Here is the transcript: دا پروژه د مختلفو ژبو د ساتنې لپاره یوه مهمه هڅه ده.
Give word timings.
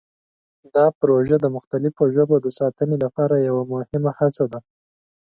دا 0.75 0.85
پروژه 0.99 1.35
د 1.41 1.45
مختلفو 1.55 2.03
ژبو 2.15 2.35
د 2.41 2.47
ساتنې 2.59 2.97
لپاره 3.03 3.35
یوه 3.47 3.63
مهمه 3.73 4.11
هڅه 4.19 4.43
ده. 4.51 4.59